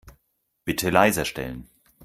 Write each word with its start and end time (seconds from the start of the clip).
Bitte 0.65 0.89
leiser 0.89 1.25
stellen. 1.25 1.69